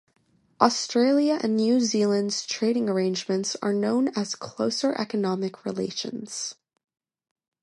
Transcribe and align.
Australia 0.59 1.37
and 1.43 1.55
New 1.55 1.79
Zealand's 1.79 2.47
trading 2.47 2.89
arrangements 2.89 3.55
are 3.61 3.71
known 3.71 4.07
as 4.17 4.33
Closer 4.33 4.99
Economic 4.99 5.63
Relations. 5.63 6.55